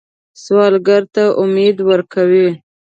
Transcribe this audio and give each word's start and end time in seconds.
سوالګر 0.43 1.03
ته 1.13 1.23
امید 1.41 1.77
ورکوئ 1.89 2.47